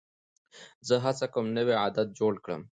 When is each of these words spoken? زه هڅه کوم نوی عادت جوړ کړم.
زه 0.87 0.95
هڅه 1.05 1.25
کوم 1.33 1.45
نوی 1.57 1.75
عادت 1.83 2.07
جوړ 2.19 2.33
کړم. 2.43 2.61